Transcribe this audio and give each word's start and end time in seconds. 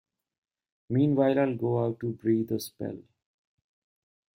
Meanwhile 0.89 1.37
I'll 1.37 1.55
go 1.55 1.85
out 1.85 1.99
to 1.99 2.13
breathe 2.13 2.51
a 2.53 2.59
spell. 2.59 3.03